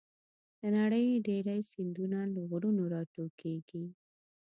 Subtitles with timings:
[0.59, 3.83] د نړۍ ډېری سیندونه له غرونو راټوکېږي.